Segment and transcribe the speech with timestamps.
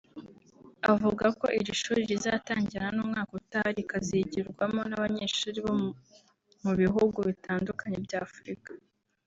[0.91, 5.73] Avuga ko iri shuri rizatangirana n’umwaka utaha rikazigirwamo n’abanyeshuri bo
[6.63, 8.71] mu bihugu bitandukanye bya Afurika